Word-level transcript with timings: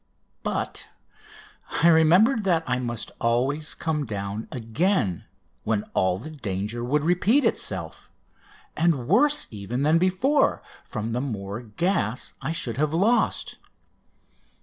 But 0.41 0.89
I 1.83 1.87
remembered 1.87 2.43
that 2.43 2.63
I 2.65 2.79
must 2.79 3.11
always 3.21 3.75
come 3.75 4.07
down 4.07 4.47
again 4.51 5.25
when 5.63 5.83
all 5.93 6.17
the 6.17 6.31
danger 6.31 6.83
would 6.83 7.05
repeat 7.05 7.45
itself, 7.45 8.09
and 8.75 9.07
worse 9.07 9.45
even 9.51 9.83
than 9.83 9.99
before, 9.99 10.63
from 10.83 11.11
the 11.13 11.21
more 11.21 11.61
gas 11.61 12.33
I 12.41 12.51
should 12.51 12.77
have 12.77 12.95
lost. 12.95 13.59